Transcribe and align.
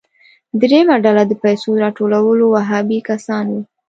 دریمه 0.61 0.95
ډله 1.05 1.23
د 1.27 1.33
پیسو 1.43 1.69
راټولولو 1.83 2.43
وهابي 2.49 2.99
کسان 3.09 3.45
وو. 3.51 3.61